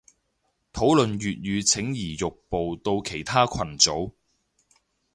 [0.73, 4.13] 討論粵語請移玉步到其他群組